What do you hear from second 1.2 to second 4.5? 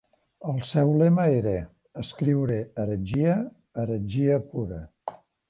era: "Escriure heretgia, heretgia